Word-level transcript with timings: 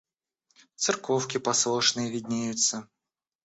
Церковки 0.77 1.37
послушные 1.39 2.09
виднеются. 2.09 2.89